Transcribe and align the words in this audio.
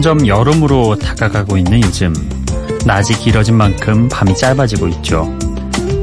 점점 0.00 0.28
여름으로 0.28 0.96
다가가고 0.96 1.56
있는 1.56 1.82
요즘 1.82 2.14
낮이 2.86 3.14
길어진 3.14 3.56
만큼 3.56 4.08
밤이 4.08 4.36
짧아지고 4.36 4.86
있죠. 4.88 5.26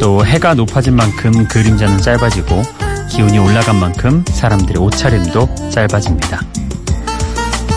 또 0.01 0.25
해가 0.25 0.53
높아진 0.53 0.97
만큼 0.97 1.47
그림자는 1.47 2.01
짧아지고 2.01 2.61
기온이 3.09 3.39
올라간 3.39 3.79
만큼 3.79 4.25
사람들의 4.27 4.83
옷차림도 4.83 5.71
짧아집니다. 5.71 6.41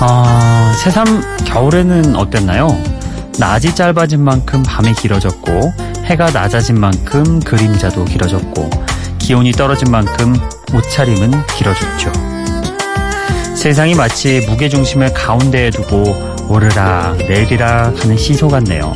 아, 0.01 0.75
새삼 0.83 1.45
겨울에는 1.45 2.17
어땠나요? 2.17 2.77
낮이 3.39 3.77
짧아진 3.77 4.21
만큼 4.21 4.65
밤이 4.65 4.95
길어졌고 4.95 5.73
해가 6.07 6.33
낮아진 6.33 6.81
만큼 6.81 7.39
그림자도 7.39 8.07
길어졌고 8.07 8.69
기온이 9.21 9.53
떨어진 9.53 9.93
만큼 9.93 10.35
옷차림은 10.75 11.47
길어졌죠. 11.47 12.38
세상이 13.59 13.97
마치 13.97 14.41
무게중심을 14.49 15.13
가운데에 15.13 15.71
두고 15.71 16.05
오르락 16.49 17.17
내리락 17.17 18.01
하는 18.01 18.17
시소 18.17 18.47
같네요. 18.47 18.95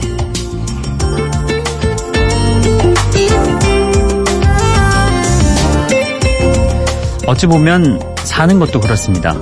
어찌 7.27 7.47
보면 7.49 8.01
사는 8.23 8.59
것도 8.61 8.79
그렇습니다. 8.79 9.35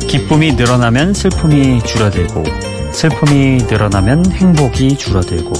기쁨이 0.00 0.52
늘어나면 0.54 1.14
슬픔이 1.14 1.80
줄어들고, 1.84 2.42
슬픔이 2.90 3.58
늘어나면 3.68 4.32
행복이 4.32 4.96
줄어들고, 4.96 5.52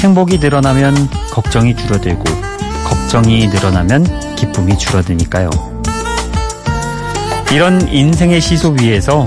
행복이 0.00 0.36
늘어나면 0.38 1.08
걱정이 1.30 1.74
줄어들고, 1.74 2.24
걱정이 2.84 3.48
늘어나면 3.48 4.36
기쁨이 4.36 4.76
줄어드니까요. 4.76 5.77
이런 7.52 7.88
인생의 7.88 8.40
시소 8.40 8.76
위에서 8.80 9.24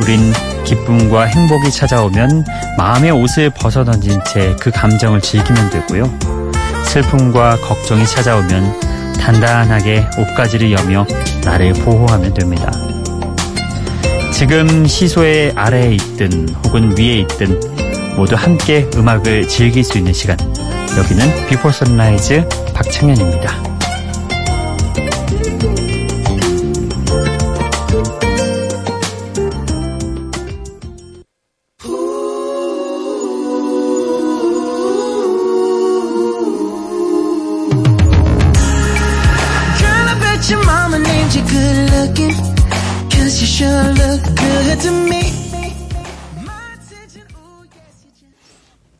우린 0.00 0.32
기쁨과 0.64 1.24
행복이 1.24 1.70
찾아오면 1.70 2.44
마음의 2.78 3.10
옷을 3.10 3.50
벗어던진 3.50 4.20
채 4.26 4.54
그 4.60 4.70
감정을 4.70 5.20
즐기면 5.20 5.70
되고요. 5.70 6.10
슬픔과 6.86 7.58
걱정이 7.58 8.06
찾아오면 8.06 8.80
단단하게 9.20 10.06
옷가지를 10.18 10.72
여며 10.72 11.06
나를 11.44 11.72
보호하면 11.74 12.32
됩니다. 12.34 12.70
지금 14.32 14.86
시소의 14.86 15.52
아래에 15.54 15.94
있든 15.94 16.48
혹은 16.64 16.96
위에 16.96 17.20
있든 17.20 17.60
모두 18.16 18.34
함께 18.36 18.88
음악을 18.94 19.48
즐길 19.48 19.82
수 19.84 19.98
있는 19.98 20.12
시간. 20.12 20.36
여기는 20.96 21.48
Before 21.48 21.70
Sunrise 21.70 22.48
박창현입니다. 22.74 23.73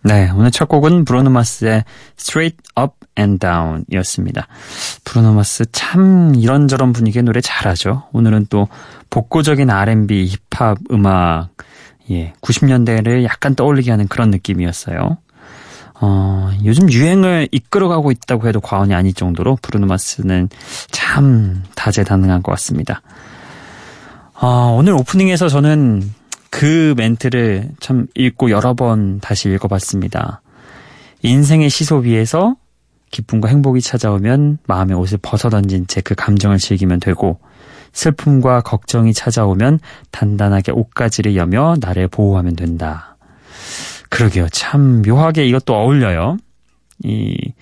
네, 0.07 0.31
오늘 0.37 0.51
첫 0.51 0.69
곡은 0.69 1.07
브루노 1.07 1.31
마스의 1.31 1.83
Straight 2.19 2.59
Up 2.79 2.93
and 3.19 3.39
Down 3.39 3.87
이었습니다. 3.91 4.47
브루노 5.05 5.33
마스 5.33 5.65
참 5.73 6.35
이런저런 6.37 6.93
분위기의 6.93 7.23
노래 7.23 7.41
잘하죠. 7.41 8.03
오늘은 8.13 8.49
또 8.51 8.69
복고적인 9.09 9.71
R&B, 9.71 10.27
힙합 10.27 10.77
음악, 10.91 11.49
예, 12.11 12.35
90년대를 12.43 13.25
약간 13.25 13.55
떠올리게 13.55 13.91
하는 13.91 14.07
그런 14.07 14.31
느낌이었어요. 14.31 15.17
어, 16.03 16.51
요즘 16.67 16.93
유행을 16.93 17.49
이끌어가고 17.51 18.11
있다고 18.11 18.47
해도 18.47 18.61
과언이 18.61 18.93
아닐 18.93 19.15
정도로 19.15 19.57
브루노 19.63 19.87
마스는 19.87 20.51
참 20.91 21.63
다재다능한 21.77 22.43
것 22.43 22.53
같습니다. 22.53 23.01
어, 24.35 24.77
오늘 24.79 24.93
오프닝에서 24.93 25.49
저는 25.49 26.03
그 26.57 26.95
멘트를 26.97 27.73
참 27.81 28.07
읽고 28.15 28.51
여러 28.51 28.75
번 28.75 29.19
다시 29.19 29.49
읽어봤습니다. 29.49 30.41
인생의 31.23 31.69
시소 31.69 31.97
위에서 31.97 32.55
기쁨과 33.11 33.49
행복이 33.49 33.81
찾아오면 33.81 34.59
마음의 34.69 34.97
옷을 34.97 35.19
벗어던진 35.21 35.89
채 35.89 36.01
그 36.01 36.15
감정을 36.15 36.59
즐기면 36.59 37.01
되고 37.01 37.41
슬픔과 37.93 38.61
걱정이 38.61 39.13
찾아오면 39.13 39.81
단단하게 40.13 40.71
옷가지를 40.71 41.35
여며 41.35 41.75
나를 41.81 42.07
보호하면 42.07 42.55
된다. 42.55 43.17
그러게요. 44.09 44.49
참 44.51 45.03
묘하게 45.03 45.47
이것도 45.47 45.75
어울려요. 45.75 46.37
이 47.03 47.53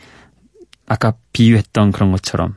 아까 0.87 1.15
비유했던 1.33 1.93
그런 1.93 2.13
것처럼 2.13 2.57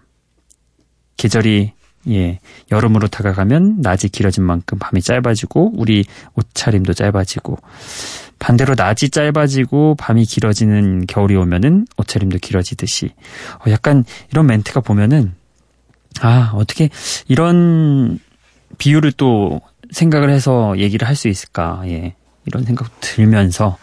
계절이 1.16 1.72
예, 2.09 2.39
여름으로 2.71 3.07
다가가면 3.07 3.81
낮이 3.81 4.09
길어진 4.09 4.43
만큼 4.43 4.77
밤이 4.79 5.01
짧아지고 5.01 5.73
우리 5.75 6.05
옷차림도 6.35 6.93
짧아지고 6.93 7.57
반대로 8.38 8.75
낮이 8.75 9.09
짧아지고 9.09 9.95
밤이 9.95 10.25
길어지는 10.25 11.07
겨울이 11.07 11.35
오면은 11.35 11.88
옷차림도 11.97 12.39
길어지듯이. 12.39 13.11
어, 13.66 13.71
약간 13.71 14.03
이런 14.31 14.45
멘트가 14.47 14.81
보면은 14.81 15.33
아 16.21 16.51
어떻게 16.55 16.89
이런 17.27 18.19
비유를 18.77 19.13
또 19.13 19.61
생각을 19.91 20.29
해서 20.29 20.77
얘기를 20.77 21.07
할 21.07 21.16
수 21.16 21.27
있을까? 21.27 21.81
예 21.85 22.16
이런 22.45 22.63
생각 22.63 22.99
들면서 22.99 23.77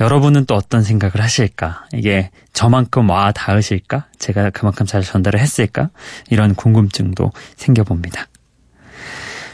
여러분은 0.00 0.46
또 0.46 0.54
어떤 0.54 0.82
생각을 0.82 1.20
하실까? 1.20 1.86
이게 1.92 2.30
저만큼 2.52 3.08
와 3.10 3.32
닿으실까? 3.32 4.06
제가 4.18 4.50
그만큼 4.50 4.86
잘 4.86 5.02
전달을 5.02 5.40
했을까? 5.40 5.90
이런 6.30 6.54
궁금증도 6.54 7.32
생겨봅니다. 7.56 8.26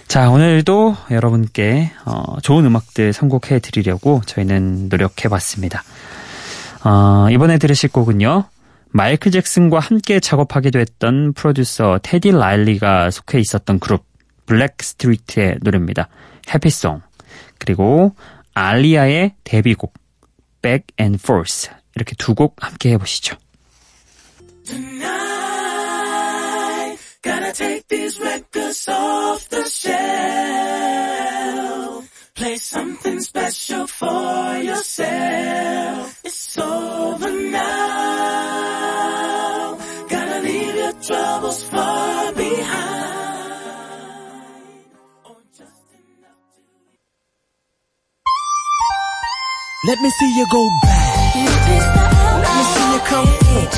자, 0.08 0.30
오늘도 0.30 0.96
여러분께 1.10 1.90
어, 2.04 2.40
좋은 2.40 2.64
음악들 2.64 3.12
선곡해 3.12 3.58
드리려고 3.58 4.22
저희는 4.24 4.88
노력해 4.88 5.28
봤습니다. 5.28 5.82
어, 6.84 7.28
이번에 7.30 7.58
들으실 7.58 7.90
곡은요. 7.90 8.44
마이클 8.90 9.32
잭슨과 9.32 9.80
함께 9.80 10.20
작업하기도 10.20 10.78
했던 10.78 11.32
프로듀서 11.32 11.98
테디 12.02 12.30
라일리가 12.30 13.10
속해 13.10 13.40
있었던 13.40 13.80
그룹 13.80 14.04
블랙 14.46 14.76
스트리트의 14.80 15.58
노래입니다. 15.60 16.08
Happy 16.54 16.78
Song. 16.78 17.02
그리고 17.58 18.14
알리아의 18.54 19.34
데뷔곡 19.44 19.92
Back 20.65 20.93
and 20.99 21.19
Forth 21.21 21.69
이렇게 21.95 22.15
두 22.15 22.33
곡 22.35 22.55
함께 22.63 22.91
해보시죠. 22.91 23.35
Tonight, 24.65 25.09
gotta 27.21 27.51
take 27.53 27.87
these 27.87 28.19
records 28.21 28.87
off 28.89 29.47
the 29.49 29.63
shelf. 29.67 29.99
Play 32.35 32.55
something 32.57 33.19
special 33.21 33.85
for 33.87 34.57
yourself. 34.63 36.19
It's 36.23 36.57
over 36.57 37.29
now. 37.51 39.77
Gotta 40.07 40.39
leave 40.41 40.75
your 40.75 40.93
troubles 41.01 41.63
far 41.65 42.31
behind. 42.33 42.44
Let 49.84 50.00
me 50.00 50.08
see 50.10 50.32
you 50.34 50.46
go 50.46 50.70
back. 50.82 51.34
Let 51.36 52.56
me 52.56 52.62
see 52.72 52.92
you 52.92 53.00
come 53.00 53.28
in. 53.28 53.68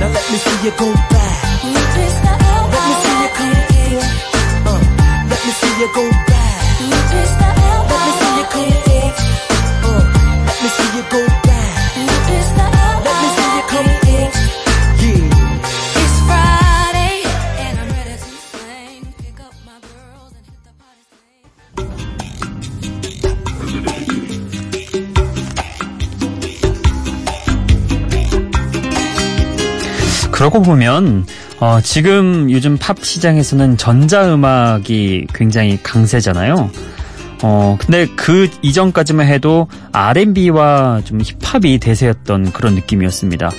Now 0.00 0.08
let 0.08 0.30
me 0.30 0.38
see 0.38 0.64
you 0.64 0.70
go 0.78 0.92
back. 0.94 1.64
Let 1.64 2.82
me 2.88 2.94
see 3.02 3.16
you 3.22 3.28
come 3.38 3.56
in. 3.76 4.00
Uh, 4.66 4.80
let 5.28 5.40
me 5.44 5.52
see 5.52 5.80
you 5.80 5.88
go 5.94 6.10
back. 6.10 7.57
그러고 30.38 30.62
보면 30.62 31.26
어, 31.58 31.80
지금 31.82 32.48
요즘 32.48 32.76
팝 32.78 33.04
시장에서는 33.04 33.76
전자음악이 33.76 35.26
굉장히 35.34 35.82
강세잖아요. 35.82 36.70
어, 37.42 37.76
근데 37.80 38.06
그 38.14 38.48
이전까지만 38.62 39.26
해도 39.26 39.66
R&B와 39.90 41.02
좀 41.04 41.20
힙합이 41.20 41.78
대세였던 41.78 42.52
그런 42.52 42.76
느낌이었습니다. 42.76 43.50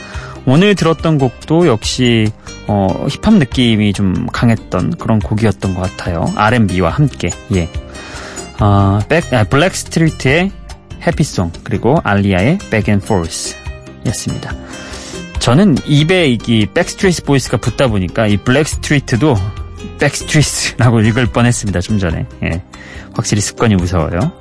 오늘 0.45 0.73
들었던 0.73 1.17
곡도 1.17 1.67
역시 1.67 2.31
어, 2.67 3.07
힙합 3.09 3.33
느낌이 3.33 3.91
좀 3.91 4.27
강했던 4.27 4.95
그런 4.95 5.19
곡이었던 5.19 5.75
것 5.75 5.81
같아요. 5.81 6.31
R&B와 6.37 6.91
함께. 6.91 7.29
예. 7.55 7.67
어, 8.61 8.99
백, 9.09 9.33
아, 9.33 9.43
블랙 9.43 9.75
스트리트의 9.75 10.49
Happy 11.06 11.31
Song 11.31 11.51
그리고 11.65 11.99
알리아의 12.05 12.59
Back 12.71 12.89
and 12.89 13.01
Forth 13.01 13.57
였습니다. 14.05 14.53
저는 15.39 15.77
입에 15.86 16.38
이 16.47 16.65
백스트리트 16.74 17.24
보이스가 17.24 17.57
붙다 17.57 17.88
보니까 17.88 18.27
이 18.27 18.38
블랙 18.38 18.68
스트리트도 18.68 19.36
백스트리트라고 20.00 21.01
읽을 21.01 21.27
뻔했습니다. 21.27 21.81
좀 21.81 21.97
전에. 21.97 22.25
예. 22.44 22.62
확실히 23.13 23.41
습관이 23.41 23.75
무서워요. 23.75 24.31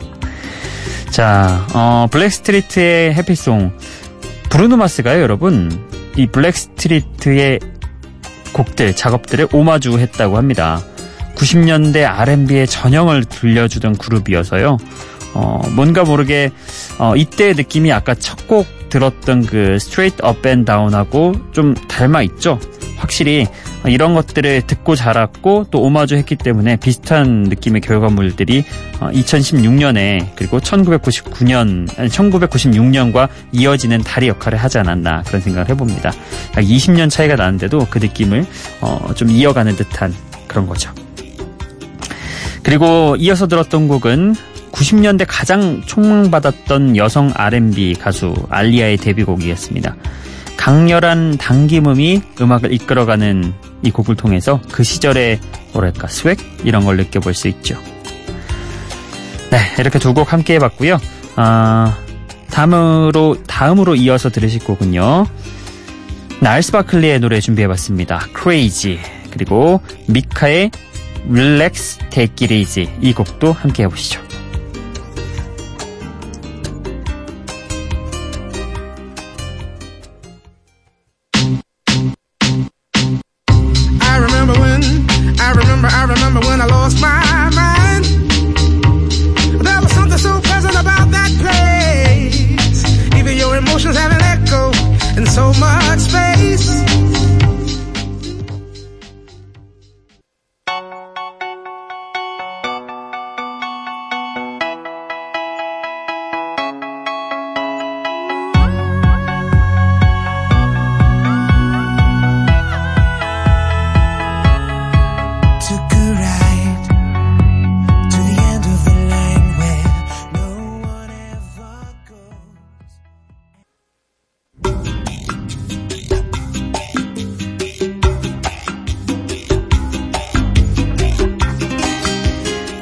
자, 1.11 1.67
어, 1.75 2.07
블랙 2.11 2.31
스트리트의 2.31 3.15
Happy 3.15 3.47
Song 3.47 3.73
브루노 4.51 4.77
마스가요, 4.77 5.21
여러분. 5.21 5.87
이 6.17 6.27
블랙 6.27 6.57
스트리트의 6.57 7.61
곡들, 8.53 8.95
작업들을 8.95 9.49
오마주 9.53 9.99
했다고 9.99 10.37
합니다. 10.37 10.83
90년대 11.37 12.05
R&B의 12.05 12.67
전형을 12.67 13.25
들려주던 13.25 13.97
그룹이어서요. 13.97 14.79
어, 15.35 15.61
뭔가 15.75 16.05
모르게 16.05 16.51
어, 16.99 17.15
이때의 17.17 17.55
느낌이 17.55 17.93
아까 17.93 18.15
첫 18.15 18.49
곡 18.49 18.67
들었던 18.89 19.45
그 19.45 19.79
Up 20.27 20.49
and 20.49 20.65
Down하고 20.65 21.35
좀 21.53 21.75
닮아 21.75 22.23
있죠. 22.23 22.59
확실히 22.97 23.47
이런 23.87 24.15
것들을 24.15 24.63
듣고 24.63 24.97
자랐고 24.97 25.67
또 25.71 25.83
오마주 25.83 26.17
했기 26.17 26.35
때문에 26.35 26.77
비슷한 26.77 27.45
느낌의 27.45 27.81
결과물들이 27.83 28.65
2016년에 28.99 30.31
그리고 30.35 30.59
1999년 30.59 31.87
1996년과 31.87 33.29
이어지는 33.53 34.03
다리 34.03 34.27
역할을 34.29 34.59
하지 34.59 34.79
않았나 34.79 35.23
그런 35.27 35.41
생각을 35.41 35.69
해봅니다. 35.69 36.09
약 36.09 36.65
20년 36.65 37.09
차이가 37.09 37.37
나는데도 37.37 37.87
그 37.89 37.99
느낌을 37.99 38.45
어, 38.81 39.13
좀 39.15 39.31
이어가는 39.31 39.77
듯한 39.77 40.13
그런 40.49 40.67
거죠. 40.67 40.91
그리고 42.65 43.15
이어서 43.19 43.47
들었던 43.47 43.87
곡은 43.87 44.35
90년대 44.73 45.25
가장 45.29 45.83
총망받았던 45.87 46.97
여성 46.97 47.33
R&B 47.35 47.95
가수 47.95 48.35
알리아의 48.51 48.99
데뷔곡이었습니다. 48.99 49.97
강렬한 50.57 51.37
당김음이 51.39 52.23
음악을 52.41 52.73
이끌어가는 52.73 53.55
이 53.83 53.91
곡을 53.91 54.17
통해서 54.17 54.61
그 54.73 54.83
시절의 54.83 55.41
뭐랄까 55.73 56.09
스웩 56.09 56.37
이런 56.65 56.85
걸 56.85 56.97
느껴볼 56.97 57.33
수 57.35 57.49
있죠. 57.49 57.79
네, 59.51 59.59
이렇게 59.79 59.99
두 59.99 60.13
곡 60.13 60.33
함께 60.33 60.55
해봤고요. 60.55 60.99
아, 61.37 61.97
다음으로 62.51 63.37
다음으로 63.47 63.95
이어서 63.95 64.31
들으실 64.31 64.65
곡은요. 64.65 65.27
날스 66.41 66.73
바클리의 66.73 67.21
노래 67.21 67.41
준비해봤습니다. 67.41 68.27
Crazy 68.37 68.99
그리고 69.31 69.81
미카의 70.07 70.71
Relax 71.31 71.99
Take 72.11 72.47
It 72.47 72.55
Easy 72.55 72.89
이 73.01 73.13
곡도 73.13 73.53
함께 73.53 73.85
해보시죠. 73.85 74.28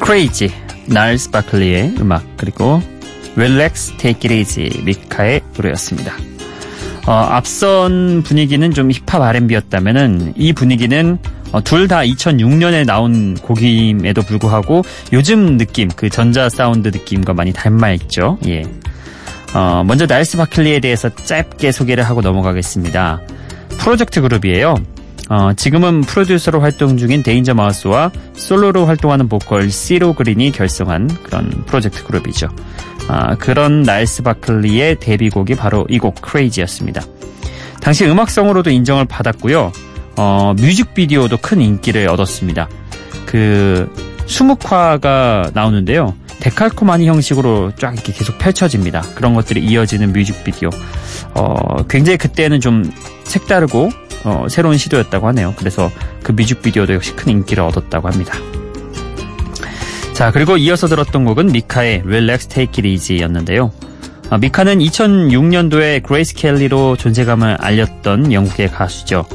Crazy, 0.06 0.52
날스 0.86 1.32
바클리의 1.32 1.96
음악, 1.98 2.24
그리고 2.36 2.80
Relax 3.34 3.96
Take 3.98 4.32
It 4.32 4.49
Easy 4.49 4.82
미카의 4.84 5.40
노래였습니다. 5.56 6.14
어, 7.08 7.12
앞선 7.12 8.22
분위기는 8.22 8.70
좀 8.70 8.90
힙합 8.92 9.20
R&B였다면은 9.20 10.34
이 10.36 10.52
분위기는 10.52 11.18
어, 11.50 11.60
둘 11.60 11.88
다 11.88 12.00
2006년에 12.02 12.86
나온 12.86 13.34
곡임에도 13.34 14.22
불구하고 14.22 14.82
요즘 15.12 15.56
느낌, 15.56 15.88
그 15.88 16.08
전자 16.08 16.48
사운드 16.48 16.88
느낌과 16.88 17.34
많이 17.34 17.52
닮아 17.52 17.90
있죠. 17.92 18.38
예. 18.46 18.62
어, 19.54 19.82
먼저 19.84 20.06
날스 20.06 20.36
바클리에 20.36 20.78
대해서 20.78 21.08
짧게 21.08 21.72
소개를 21.72 22.04
하고 22.04 22.20
넘어가겠습니다. 22.20 23.22
프로젝트 23.78 24.20
그룹이에요. 24.20 24.76
어, 25.28 25.52
지금은 25.54 26.02
프로듀서로 26.02 26.60
활동 26.60 26.96
중인 26.96 27.22
데인저 27.22 27.54
마우스와 27.54 28.12
솔로로 28.34 28.86
활동하는 28.86 29.28
보컬 29.28 29.70
시로 29.70 30.12
그린이 30.14 30.52
결성한 30.52 31.08
그런 31.24 31.50
프로젝트 31.66 32.04
그룹이죠. 32.04 32.48
아, 33.08 33.34
그런 33.36 33.82
나일스 33.82 34.22
바클리의 34.22 35.00
데뷔곡이 35.00 35.54
바로 35.56 35.86
이 35.88 35.98
곡 35.98 36.20
크레이지였습니다. 36.22 37.02
당시 37.80 38.04
음악성으로도 38.06 38.70
인정을 38.70 39.04
받았고요. 39.06 39.72
어, 40.16 40.54
뮤직비디오도 40.56 41.38
큰 41.38 41.60
인기를 41.60 42.08
얻었습니다. 42.08 42.68
그 43.26 43.88
수묵화가 44.26 45.50
나오는데요. 45.54 46.14
데칼코마니 46.40 47.08
형식으로 47.08 47.72
쫙 47.76 47.94
이렇게 47.94 48.12
계속 48.12 48.38
펼쳐집니다. 48.38 49.02
그런 49.14 49.34
것들이 49.34 49.64
이어지는 49.64 50.12
뮤직비디오. 50.12 50.70
어, 51.34 51.84
굉장히 51.88 52.18
그때는 52.18 52.60
좀 52.60 52.90
색다르고 53.24 53.90
어, 54.24 54.46
새로운 54.48 54.76
시도였다고 54.76 55.26
하네요. 55.28 55.54
그래서 55.56 55.90
그 56.22 56.32
뮤직비디오도 56.32 56.94
역시 56.94 57.14
큰 57.14 57.32
인기를 57.32 57.62
얻었다고 57.64 58.08
합니다. 58.08 58.34
자, 60.12 60.30
그리고 60.30 60.56
이어서 60.56 60.86
들었던 60.86 61.24
곡은 61.24 61.52
미카의 61.52 62.02
Relax 62.04 62.48
Take 62.48 62.82
It 62.82 62.88
Easy였는데요. 62.88 63.70
아, 64.30 64.38
미카는 64.38 64.78
2006년도에 64.78 66.02
그레이스 66.02 66.34
켈리로 66.34 66.96
존재감을 66.96 67.58
알렸던 67.60 68.32
영국의 68.32 68.68
가수죠. 68.68 69.26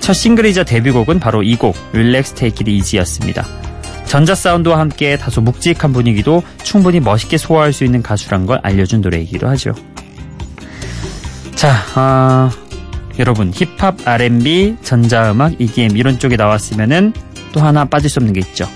첫 0.00 0.12
싱글이자 0.12 0.64
데뷔곡은 0.64 1.18
바로 1.18 1.42
이 1.42 1.56
곡, 1.56 1.76
Relax 1.90 2.34
Take 2.34 2.64
It 2.64 2.70
Easy였습니다. 2.70 3.65
전자 4.06 4.34
사운드와 4.34 4.78
함께 4.78 5.16
다소 5.16 5.40
묵직한 5.40 5.92
분위기도 5.92 6.42
충분히 6.62 7.00
멋있게 7.00 7.38
소화할 7.38 7.72
수 7.72 7.84
있는 7.84 8.02
가수란 8.02 8.46
걸 8.46 8.60
알려준 8.62 9.00
노래이기도 9.00 9.48
하죠. 9.48 9.72
자, 11.54 11.74
아, 11.94 12.50
여러분 13.18 13.52
힙합, 13.52 13.96
R&B, 14.06 14.76
전자음악, 14.82 15.60
EDM 15.60 15.96
이런 15.96 16.18
쪽에 16.18 16.36
나왔으면은 16.36 17.12
또 17.52 17.60
하나 17.60 17.84
빠질 17.84 18.10
수 18.10 18.20
없는 18.20 18.32
게 18.32 18.40
있죠. 18.40 18.68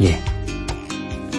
예, 0.00 0.20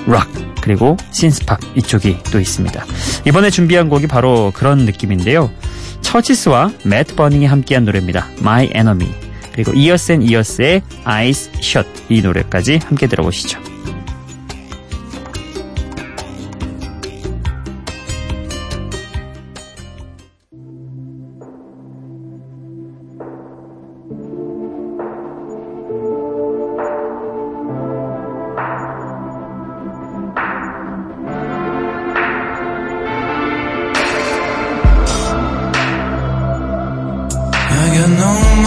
락 0.05 0.27
그리고 0.61 0.97
신스팝 1.11 1.59
이쪽이 1.75 2.19
또 2.31 2.39
있습니다. 2.39 2.85
이번에 3.25 3.49
준비한 3.49 3.89
곡이 3.89 4.07
바로 4.07 4.51
그런 4.53 4.79
느낌인데요. 4.79 5.51
처치스와 6.01 6.71
매트 6.83 7.15
버닝이 7.15 7.45
함께한 7.45 7.85
노래입니다. 7.85 8.27
My 8.39 8.69
Enemy 8.73 9.24
그리고 9.55 9.71
이어스 9.73 10.11
앤 10.11 10.21
이어스의 10.21 10.81
Eyes 11.07 11.49
Shut 11.59 11.87
이 12.09 12.21
노래까지 12.21 12.79
함께 12.85 13.07
들어보시죠. 13.07 13.74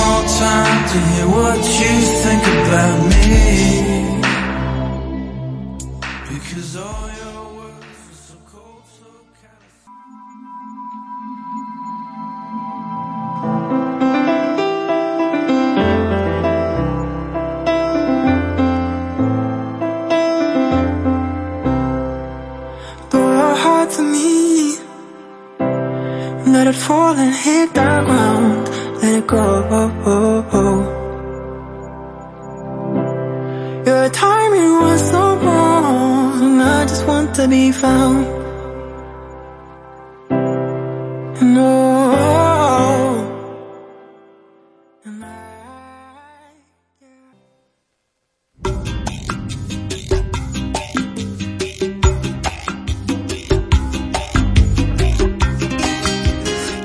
more 0.01 0.25
time 0.45 0.81
to 0.93 0.99
hear 1.11 1.27
what 1.37 1.61
you 1.81 1.95
think 2.25 2.45
about 2.61 2.99
me. 3.11 3.37
Because 6.31 6.71
all 6.77 7.07
your 7.23 7.41
words 7.59 8.01
are 8.11 8.21
so 8.29 8.37
cold, 8.53 8.85
so 8.99 9.09
Let 26.55 26.67
it 26.67 26.79
fall 26.87 27.15
and 27.25 27.35
hit 27.35 27.69
the 27.75 27.89
ground 28.07 28.88
Let 29.02 29.14
it 29.20 29.28
go. 29.28 29.44
Your 33.86 34.10
timing 34.10 34.74
was 34.82 35.02
so 35.10 35.36
wrong. 35.38 36.42
And 36.44 36.62
I 36.62 36.86
just 36.86 37.06
want 37.06 37.36
to 37.36 37.48
be 37.48 37.72
found. 37.72 38.26
No. 41.42 41.74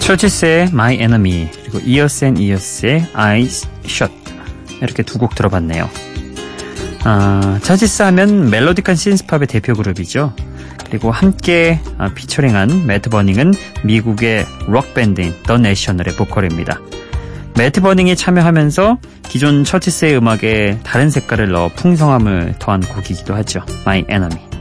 처치스의 0.00 0.70
My 0.72 0.94
Enemy 0.94 1.62
그리고 1.73 1.89
Ears 1.89 2.23
and 2.25 2.41
Ears의 2.41 3.07
Eyes 3.17 3.67
이렇게 4.81 5.01
두 5.01 5.17
곡 5.17 5.33
들어봤네요. 5.33 5.89
아, 7.03 7.59
처치스 7.63 8.03
하면 8.03 8.49
melodic한 8.50 8.95
신스팝의 8.95 9.47
대표 9.47 9.73
그룹이죠. 9.73 10.35
그리고 10.87 11.11
함께 11.11 11.79
아, 11.97 12.13
피처링한 12.13 12.85
매트 12.85 13.09
버닝은 13.09 13.53
미국의 13.83 14.45
록 14.67 14.93
밴드인 14.93 15.33
더 15.43 15.57
내셔널의 15.57 16.15
보컬입니다. 16.15 16.79
매트 17.57 17.81
버닝이 17.81 18.15
참여하면서 18.15 18.99
기존 19.27 19.63
처치스의 19.63 20.17
음악에 20.17 20.79
다른 20.83 21.09
색깔을 21.09 21.49
넣어 21.51 21.69
풍성함을 21.69 22.55
더한 22.59 22.81
곡이기도 22.81 23.33
하죠. 23.35 23.61
My 23.85 24.05
Enemy. 24.09 24.52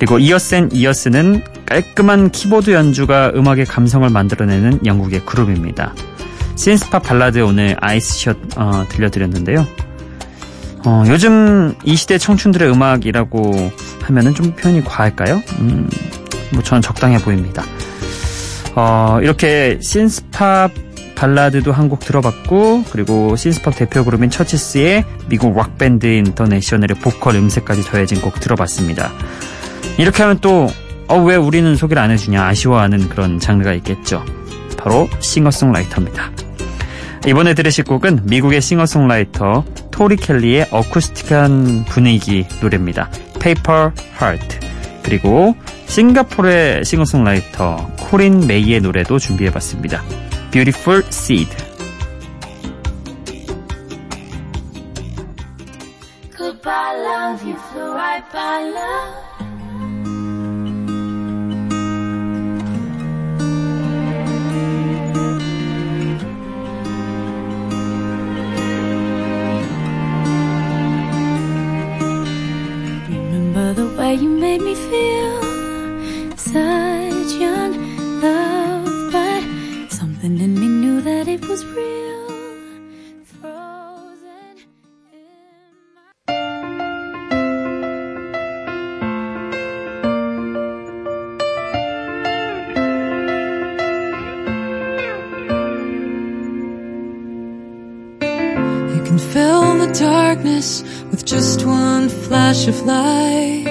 그리고 0.00 0.18
이어스 0.18 0.54
앤 0.54 0.70
이어스는 0.72 1.42
깔끔한 1.66 2.30
키보드 2.30 2.70
연주가 2.70 3.30
음악의 3.34 3.66
감성을 3.66 4.08
만들어내는 4.08 4.86
영국의 4.86 5.26
그룹입니다. 5.26 5.94
신스팝 6.56 7.02
발라드 7.02 7.40
오늘 7.40 7.76
Eyes 7.78 8.07
Shut 8.07 8.36
어, 8.56 8.86
들려드렸는데요. 8.88 9.66
어, 10.86 11.04
요즘 11.06 11.74
이 11.84 11.96
시대 11.96 12.16
청춘들의 12.16 12.72
음악이라고 12.72 13.52
하면은 14.04 14.34
좀 14.34 14.52
표현이 14.52 14.84
과할까요? 14.84 15.42
음, 15.58 15.86
뭐 16.54 16.62
저는 16.62 16.80
적당해 16.80 17.18
보입니다. 17.18 17.62
어, 18.74 19.18
이렇게 19.20 19.78
신스팝 19.82 20.72
발라드도 21.14 21.72
한 21.72 21.90
곡 21.90 22.00
들어봤고 22.00 22.84
그리고 22.90 23.36
신스팝 23.36 23.76
대표 23.76 24.02
그룹인 24.02 24.30
처치스의 24.30 25.04
미국 25.28 25.54
락 25.54 25.76
밴드인 25.76 26.32
더 26.34 26.44
내셔널의 26.46 26.96
보컬 27.02 27.34
음색까지 27.34 27.82
더해진 27.82 28.22
곡 28.22 28.40
들어봤습니다. 28.40 29.12
이렇게 29.98 30.22
하면 30.22 30.38
또 30.40 30.68
어, 31.08 31.18
왜 31.18 31.36
우리는 31.36 31.74
소개를 31.74 32.02
안 32.02 32.10
해주냐 32.10 32.42
아쉬워하는 32.46 33.08
그런 33.08 33.40
장르가 33.40 33.72
있겠죠. 33.74 34.24
바로 34.78 35.08
싱어송라이터입니다. 35.18 36.30
이번에 37.26 37.54
들으실 37.54 37.84
곡은 37.84 38.20
미국의 38.24 38.62
싱어송라이터 38.62 39.64
토리 39.90 40.16
켈리의 40.16 40.68
어쿠스틱한 40.70 41.84
분위기 41.86 42.46
노래입니다. 42.62 43.10
Paper 43.40 43.90
Heart 44.22 44.58
그리고 45.02 45.54
싱가포르의 45.86 46.84
싱어송라이터 46.84 47.90
코린 47.98 48.46
메이의 48.46 48.80
노래도 48.80 49.18
준비해봤습니다. 49.18 50.02
Beautiful 50.50 51.02
Seed 51.08 51.50
Goodbye 56.36 57.36
you 57.44 57.56
flew 57.70 57.92
right 57.92 58.24
by 58.32 58.62
love 58.64 59.29
flash 102.30 102.68
of 102.68 102.86
light. 102.86 103.66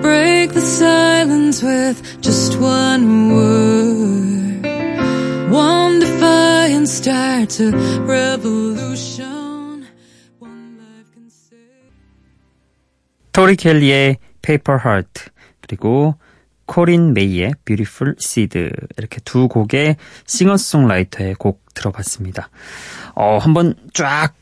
break 0.00 0.52
the 0.52 0.60
silence 0.60 1.62
with 1.64 1.98
just 2.22 2.56
one 2.60 3.34
word. 3.34 4.62
One 5.50 5.98
defiant 5.98 6.88
start 6.88 7.50
to 7.58 7.72
revolution. 8.06 9.86
One 10.38 10.78
life 10.78 11.10
can 11.12 11.26
save. 11.26 11.90
토리 13.32 13.56
켈리의 13.56 14.18
Paper 14.42 14.78
Heart 14.84 15.30
그리고 15.60 16.14
코린 16.66 17.14
메이의 17.14 17.54
Beautiful 17.64 18.14
Seed 18.20 18.70
이렇게 18.96 19.18
두 19.24 19.48
곡의 19.48 19.96
싱어송라이터의 20.26 21.34
곡 21.34 21.64
들어봤습니다. 21.74 22.48
어, 23.16 23.38
한번 23.38 23.74
쫙, 23.92 24.34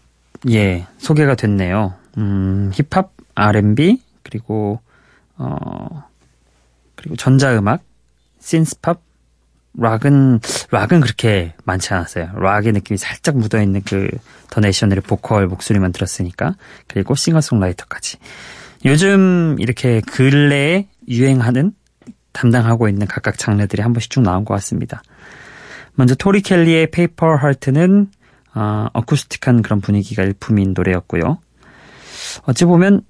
예, 0.51 0.87
소개가 0.99 1.37
됐네요. 1.37 1.95
음, 2.19 2.71
힙합, 2.75 3.20
R&B, 3.35 4.03
그리고 4.23 4.81
어, 5.37 6.05
그리고 6.95 7.17
전자음악, 7.17 7.83
신스팝, 8.41 9.01
락은, 9.79 10.41
락은 10.71 11.01
그렇게 11.01 11.55
많지 11.65 11.95
않았어요. 11.95 12.33
락의 12.35 12.73
느낌이 12.73 12.99
살짝 12.99 13.37
묻어 13.39 13.63
있는 13.63 13.83
그, 13.83 14.11
더 14.51 14.61
내셔널의 14.61 15.03
보컬 15.03 15.47
목소리만 15.47 15.93
들었으니까. 15.93 16.57
그리고 16.87 17.15
싱어송라이터까지. 17.15 18.19
요즘 18.85 19.57
이렇게 19.59 20.01
근래에 20.01 20.89
유행하는, 21.09 21.73
담당하고 22.33 22.89
있는 22.89 23.07
각각 23.07 23.39
장르들이 23.39 23.83
한 23.83 23.93
번씩 23.93 24.11
쭉 24.11 24.21
나온 24.21 24.45
것 24.45 24.55
같습니다. 24.55 25.03
먼저 25.95 26.15
토리 26.15 26.43
켈리의 26.43 26.91
Paper 26.91 27.35
Hearts는, 27.35 28.09
어, 28.55 28.87
어쿠스틱한 28.93 29.63
그런 29.63 29.81
분위기가 29.81 30.23
일품인 30.23 30.75
노래였고요. 30.75 31.39
어찌 32.43 32.65
보면 32.65 33.03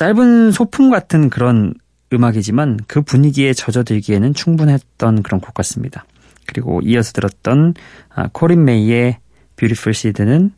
짧은 0.00 0.50
소품 0.50 0.88
같은 0.88 1.28
그런 1.28 1.74
음악이지만 2.10 2.78
그 2.86 3.02
분위기에 3.02 3.52
젖어들기에는 3.52 4.32
충분했던 4.32 5.22
그런 5.22 5.42
곡 5.42 5.52
같습니다. 5.52 6.06
그리고 6.46 6.80
이어서 6.82 7.12
들었던 7.12 7.74
아, 8.08 8.30
코린 8.32 8.64
메이의 8.64 9.18
Beautiful 9.56 9.92
Seed는 9.92 10.52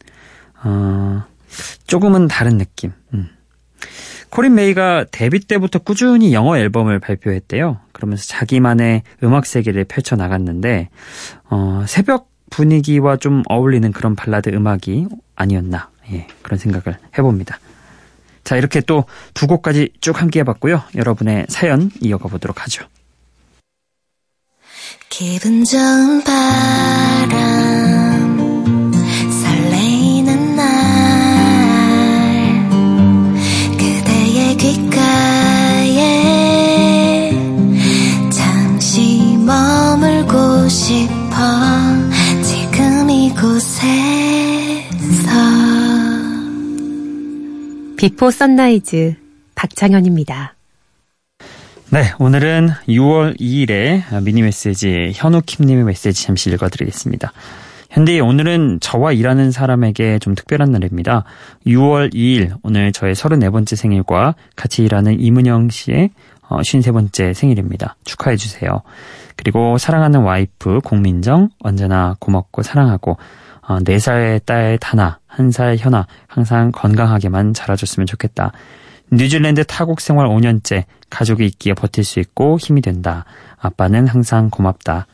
어, 0.63 1.25
조금은 1.89 2.29
다른 2.29 2.57
느낌. 2.57 2.93
음. 3.15 3.31
코린 4.31 4.55
메이가 4.55 5.07
데뷔 5.11 5.41
때부터 5.41 5.81
꾸준히 5.81 6.33
영어 6.33 6.57
앨범을 6.57 7.01
발표했대요. 7.01 7.81
그러면서 7.91 8.29
자기만의 8.29 9.03
음악 9.25 9.47
세계를 9.47 9.87
펼쳐 9.87 10.15
나갔는데 10.15 10.89
어, 11.51 11.85
새벽 11.89 12.31
분위기와 12.51 13.17
좀 13.17 13.43
어울리는 13.49 13.91
그런 13.91 14.15
발라드 14.15 14.51
음악이 14.51 15.09
아니었나 15.35 15.91
예, 16.13 16.29
그런 16.43 16.61
생각을 16.61 16.97
해봅니다. 17.19 17.59
자, 18.45 18.57
이렇게 18.57 18.81
또 18.81 19.05
두 19.35 19.47
곡까지 19.47 19.91
쭉 20.01 20.21
함께 20.21 20.41
해봤고요. 20.41 20.83
여러분의 20.95 21.47
사연 21.49 21.91
이어가 22.01 22.29
보도록 22.29 22.63
하죠. 22.63 22.85
기분 25.09 25.65
좋은 25.65 26.23
바람 26.25 27.92
비포 48.03 48.33
선라이즈 48.33 49.15
박창현입니다. 49.55 50.57
네, 51.91 52.03
오늘은 52.19 52.71
6월 52.89 53.39
2일에 53.39 54.25
미니 54.25 54.43
메시지 54.43 55.13
현우킴님의 55.15 55.85
메시지 55.85 56.25
잠시 56.25 56.51
읽어드리겠습니다. 56.51 57.33
현디 57.91 58.19
오늘은 58.19 58.81
저와 58.81 59.13
일하는 59.13 59.53
사람에게 59.53 60.19
좀 60.19 60.35
특별한 60.35 60.73
날입니다. 60.73 61.23
6월 61.65 62.13
2일 62.13 62.57
오늘 62.65 62.91
저의 62.91 63.15
34번째 63.15 63.77
생일과 63.77 64.35
같이 64.57 64.83
일하는 64.83 65.21
이문영 65.21 65.71
씨의 65.71 66.11
53번째 66.49 67.31
어, 67.31 67.35
생일입니다. 67.35 67.95
축하해 68.05 68.37
주세요. 68.37 68.83
그리고 69.37 69.79
사랑하는 69.79 70.23
와이프 70.23 70.81
공민정 70.83 71.51
언제나 71.61 72.17
고맙고 72.19 72.63
사랑하고 72.63 73.17
어, 73.63 73.79
4살 73.79 74.45
딸 74.45 74.79
다나, 74.79 75.19
1살 75.37 75.77
현아 75.79 76.07
항상 76.27 76.73
건강하게만 76.73 77.55
자라줬으면 77.55 78.07
좋겠다. 78.07 78.53
뉴질랜드 79.11 79.65
타국 79.65 80.01
생활 80.01 80.27
5년째 80.29 80.85
가족이 81.11 81.45
있기에 81.47 81.75
버틸 81.75 82.03
수 82.03 82.19
있고 82.21 82.59
힘이 82.59 82.81
된다. 82.81 83.25
아빠는 83.59 84.09
항상 84.09 84.51
고맙다. 84.51 85.07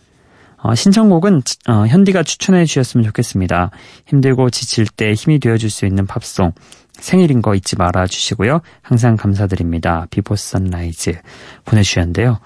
어, 0.61 0.75
신청곡은 0.75 1.43
어, 1.69 1.87
현디가 1.87 2.23
추천해 2.23 2.65
주셨으면 2.65 3.05
좋겠습니다. 3.07 3.71
힘들고 4.07 4.51
지칠 4.51 4.87
때 4.87 5.13
힘이 5.13 5.39
되어줄 5.39 5.71
수 5.71 5.87
있는 5.87 6.07
팝송. 6.07 6.53
생일인 6.99 7.43
거 7.43 7.55
잊지 7.55 7.77
말아 7.77 8.07
주시고요. 8.07 8.61
항상 8.83 9.17
감사드립니다. 9.17 10.07
비포 10.11 10.37
선라이즈 10.37 11.21
보내주셨는데요. 11.65 12.41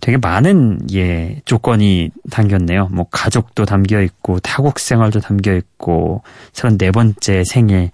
되게 0.00 0.18
많은 0.18 0.80
예 0.92 1.40
조건이 1.44 2.10
담겼네요. 2.30 2.88
뭐 2.90 3.06
가족도 3.10 3.64
담겨 3.64 4.02
있고 4.02 4.40
타국 4.40 4.78
생활도 4.78 5.20
담겨 5.20 5.54
있고 5.54 6.22
34번째 6.52 7.44
생일. 7.44 7.90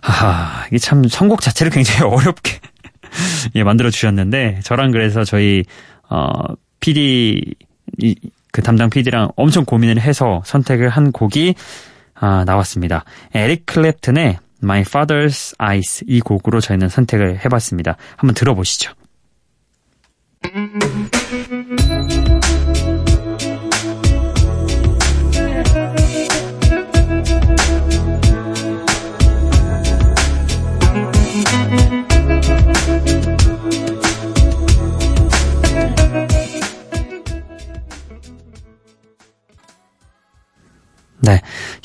하하 0.00 0.66
이게 0.68 0.78
참 0.78 1.04
선곡 1.04 1.40
자체를 1.40 1.72
굉장히 1.72 2.02
어렵게 2.10 2.60
예 3.56 3.64
만들어 3.64 3.90
주셨는데 3.90 4.60
저랑 4.62 4.92
그래서 4.92 5.24
저희 5.24 5.64
어 6.08 6.30
PD 6.80 7.54
이, 7.98 8.14
그 8.52 8.62
담당 8.62 8.90
PD랑 8.90 9.30
엄청 9.36 9.64
고민을 9.64 10.00
해서 10.00 10.42
선택을 10.44 10.88
한 10.88 11.12
곡이 11.12 11.54
아, 12.14 12.44
나왔습니다. 12.44 13.04
에릭 13.34 13.66
클랩튼의 13.66 14.36
My 14.62 14.82
Father's 14.82 15.54
Eyes 15.60 16.04
이 16.06 16.20
곡으로 16.20 16.60
저희는 16.60 16.88
선택을 16.88 17.44
해봤습니다. 17.44 17.96
한번 18.16 18.34
들어보시죠. 18.34 18.92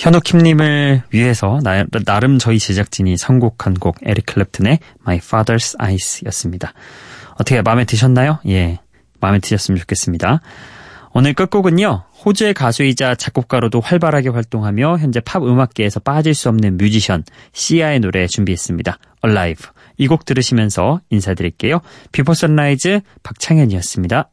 현우킴님을 0.06 1.02
위해서 1.10 1.60
나, 1.64 1.84
나름 2.06 2.38
저희 2.38 2.60
제작진이 2.60 3.18
선곡한 3.18 3.74
곡 3.74 3.98
에릭 4.04 4.28
클랩튼의 4.28 4.78
My 5.02 5.18
Father's 5.18 5.76
Eyes 5.82 6.24
였습니다. 6.28 6.74
어떻게 7.34 7.60
마음에 7.64 7.86
드셨나요? 7.86 8.38
예. 8.48 8.78
마음에 9.20 9.40
드셨으면 9.40 9.80
좋겠습니다. 9.80 10.42
오늘 11.14 11.34
끝곡은요. 11.34 12.04
호주의 12.24 12.54
가수이자 12.54 13.16
작곡가로도 13.16 13.82
활발하게 13.82 14.30
활동하며 14.30 15.00
현재 15.00 15.22
팝 15.22 15.42
음악계에서 15.42 16.02
빠질 16.02 16.36
수 16.36 16.50
없는 16.50 16.78
뮤지션 16.78 17.24
시아의 17.54 18.00
노래 18.00 18.28
준비했습니다. 18.28 19.00
Alive. 19.26 19.66
이 19.98 20.08
곡 20.08 20.26
들으시면서 20.26 21.02
인사드릴게요. 21.10 21.80
비포 22.12 22.36
선라이즈 22.36 23.00
박창현이었습니다. 23.24 24.30